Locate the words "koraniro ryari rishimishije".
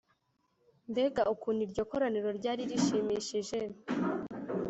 1.91-3.59